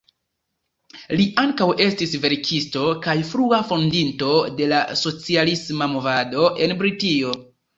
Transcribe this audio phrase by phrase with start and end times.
[1.19, 7.37] Li ankaŭ estis verkisto kaj frua fondinto de la socialisma movado en Britio.